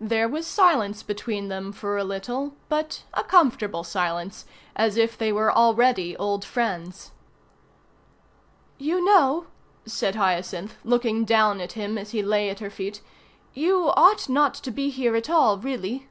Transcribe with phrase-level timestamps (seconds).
[0.00, 5.30] There was silence between them for a little, but a comfortable silence, as if they
[5.30, 7.10] were already old friends.
[8.78, 9.48] "You know,"
[9.84, 13.02] said Hyacinth, looking down at him as he lay at her feet,
[13.52, 16.08] "you ought not to be here at all, really."